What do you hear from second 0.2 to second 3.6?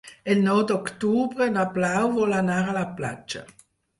El nou d'octubre na Blau vol anar a la platja.